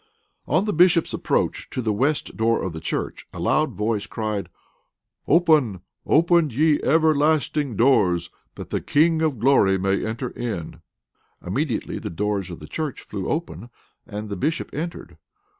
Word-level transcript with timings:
On 0.47 0.65
the 0.65 0.73
bishop's 0.73 1.13
approach 1.13 1.69
to 1.69 1.79
the 1.79 1.93
west 1.93 2.35
door 2.35 2.63
of 2.63 2.73
the 2.73 2.79
church, 2.79 3.27
a 3.31 3.39
loud 3.39 3.73
voice 3.73 4.07
cried, 4.07 4.49
"Open, 5.27 5.81
open, 6.07 6.49
ye 6.49 6.81
everlasting 6.81 7.75
doors, 7.75 8.31
that 8.55 8.71
the 8.71 8.81
king 8.81 9.21
of 9.21 9.37
glory 9.37 9.77
may 9.77 10.03
enter 10.03 10.31
in!" 10.31 10.81
Immediately 11.45 11.99
the 11.99 12.09
doors 12.09 12.49
of 12.49 12.57
the 12.59 12.67
church 12.67 13.01
flew 13.01 13.27
open, 13.27 13.69
and 14.07 14.27
the 14.29 14.35
bishop 14.35 14.73
entered. 14.73 15.17